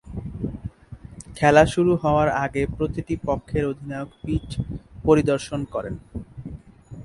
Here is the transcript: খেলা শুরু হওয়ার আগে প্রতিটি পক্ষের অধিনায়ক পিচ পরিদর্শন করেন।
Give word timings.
খেলা 1.37 1.63
শুরু 1.73 1.91
হওয়ার 2.03 2.29
আগে 2.45 2.61
প্রতিটি 2.77 3.15
পক্ষের 3.27 3.63
অধিনায়ক 3.65 4.09
পিচ 4.23 4.47
পরিদর্শন 5.05 5.59
করেন। 5.73 5.95